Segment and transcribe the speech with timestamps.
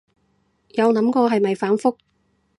[0.69, 1.95] 有諗過係咪反覆